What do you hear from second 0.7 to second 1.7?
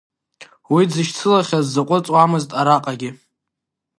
Уи дзышьцылахьаз